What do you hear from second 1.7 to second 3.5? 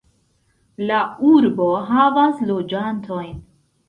havas loĝantojn.